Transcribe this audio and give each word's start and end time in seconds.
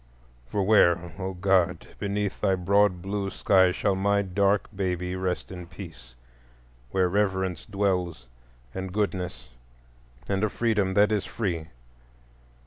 —for 0.47 0.63
where, 0.63 1.11
O 1.19 1.35
God! 1.35 1.87
beneath 1.99 2.41
thy 2.41 2.55
broad 2.55 3.03
blue 3.03 3.29
sky 3.29 3.71
shall 3.71 3.93
my 3.93 4.23
dark 4.23 4.67
baby 4.75 5.15
rest 5.15 5.51
in 5.51 5.67
peace,—where 5.67 7.07
Reverence 7.07 7.67
dwells, 7.67 8.25
and 8.73 8.91
Goodness, 8.91 9.49
and 10.27 10.43
a 10.43 10.49
Freedom 10.49 10.95
that 10.95 11.11
is 11.11 11.25
free? 11.25 11.67